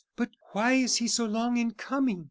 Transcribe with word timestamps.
But 0.15 0.31
why 0.53 0.71
is 0.73 0.95
he 0.95 1.07
so 1.07 1.27
long 1.27 1.57
in 1.57 1.75
coming?" 1.75 2.19